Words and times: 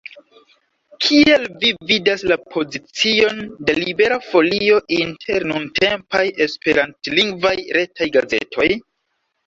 Kiel 1.05 1.45
vi 1.63 1.69
vidas 1.91 2.23
la 2.31 2.37
pozicion 2.55 3.39
de 3.69 3.77
Libera 3.83 4.19
Folio 4.31 4.83
inter 4.99 5.49
nuntempaj 5.55 6.27
esperantlingvaj 6.51 7.57
retaj 7.81 8.15
gazetoj? 8.23 8.73